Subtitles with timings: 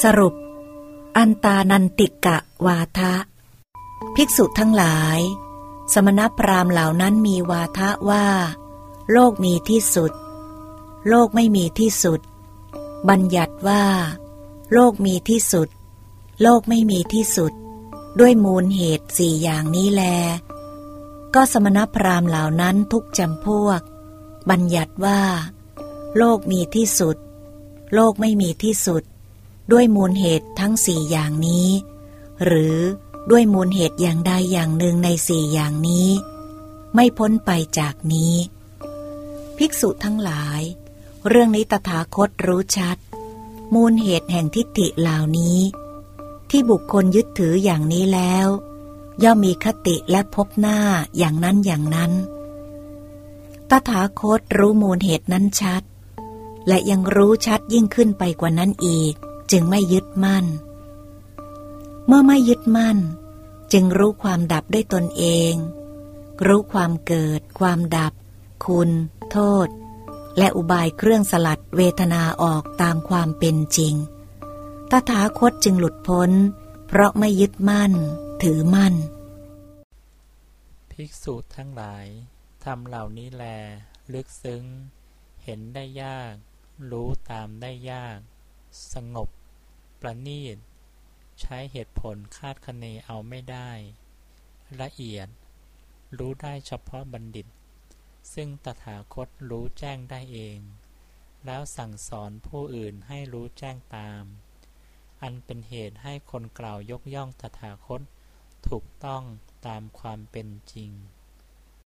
[0.00, 0.34] สรุป
[1.16, 3.14] อันตานันติกะวาทะ
[4.14, 5.20] ภิกษุทั้งหลาย
[5.92, 8.26] สมณพราหมณ์เหล่านั้นมีวาทะว่า
[9.12, 10.12] โลกมีที่สุด
[11.08, 12.20] โลกไม่มีที่สุด
[13.08, 13.84] บัญญัติว่า
[14.72, 15.68] โลกมีที่สุด
[16.42, 17.52] โลกไม่มีที่สุด
[18.20, 20.02] ด้วยมูลเหตุสี่อย่างนี้แล
[21.34, 23.80] ก็สมณพราหมณ์เหล่านั้นทุกจำพวก
[24.50, 25.20] บัญญัติว่า
[26.18, 27.16] โลกมีที่สุด
[27.94, 29.02] โลกไม่มีที่สุด
[29.72, 31.68] ด้วยมูลเหตุทั้งสี่อย่างนี้
[32.44, 32.78] หรือ
[33.30, 36.08] ด้วยมูลเหตุอย่างใดอย่างหนึ่งในสี่อย่างนี้
[36.94, 38.34] ไม่พ้นไปจากนี้
[39.56, 40.60] ภิกษุทั้งหลาย
[41.28, 42.96] เรื่องนี้ตถาคตรู้ชัด
[43.74, 45.58] มูลเหตุแห่งทิฏฐิเหล่านี้
[46.50, 48.46] ที่บุคคลยึดถืออย่างนี้แล้ว
[49.24, 50.78] ย่อมมีคติและพบหน้า
[51.18, 52.12] อย่างนั้นอย่างนั้น
[53.70, 55.82] ตถาคตรู้มูลเหตุนั้นชัด
[56.68, 59.16] และยังรู้ชัดยิ่งขึ้นไปกว่านั้นอีก
[59.52, 60.46] จึงไม่ยึดมั่น
[62.06, 62.98] เมื่อไม่ยึดมั่น
[63.72, 65.52] จึงรู้ความดับด้วยตนเอง
[66.46, 68.12] รู้ความเกิด ความดับ
[68.66, 68.90] คุณ
[69.30, 69.68] โทษ
[70.38, 73.94] และอุบายเครื่องสลัดเวทนาออกตามความเป็นจริง
[74.90, 76.30] ตถาคตจึงหลุดพ้น
[76.86, 77.92] เพราะไม่ยึดมั่น
[78.42, 78.94] ถือมั่น
[80.90, 82.06] ภิกษุทั้งหลาย
[82.64, 83.44] ทำเหล่านี้แล
[84.12, 84.64] ลึกซึ้ง
[85.44, 86.34] เห็นได้ยาก
[86.90, 88.18] รู้ตามได้ยาก
[88.92, 89.28] สงบ
[90.04, 90.58] ประณีต
[91.40, 93.70] ใช้เหตุผลคาดคะเนเอาไม่ได้
[94.80, 95.28] ละเอียด
[96.18, 97.46] รู้ได้เฉพาะบัณฑิต
[98.34, 100.58] ซึ่งตถาคตรู้แจ้งได้เอง
[101.46, 104.24] แล้วสั่งสอนผู้อื่นให้รู้แจ้งตาม
[105.22, 108.00] อันเป็นเหตุให้คนกล่าวยกย่องตถาคต
[108.68, 109.22] ถูกต้อง
[109.66, 110.90] ตามความเป็นจริง